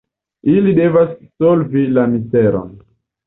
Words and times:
Ili 0.53 0.71
devas 0.79 1.11
solvi 1.45 1.85
la 1.99 2.07
misteron. 2.15 2.73